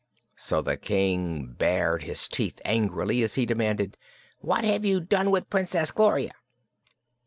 So 0.35 0.63
the 0.63 0.77
King 0.77 1.45
bared 1.59 2.01
his 2.01 2.27
teeth 2.27 2.59
angrily 2.65 3.21
as 3.21 3.35
he 3.35 3.45
demanded: 3.45 3.97
"What 4.39 4.63
have 4.63 4.83
you 4.83 4.99
done 4.99 5.29
with 5.29 5.51
Princess 5.51 5.91
Gloria?" 5.91 6.31